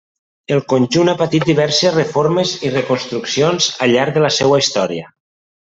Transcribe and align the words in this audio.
El 0.53 0.61
conjunt 0.71 1.11
ha 1.11 1.13
patit 1.19 1.45
diverses 1.49 1.93
reformes 1.97 2.55
i 2.69 2.73
reconstruccions 2.79 3.71
al 3.87 3.97
llarg 3.97 4.19
de 4.21 4.27
la 4.29 4.35
seua 4.43 4.63
història. 4.65 5.17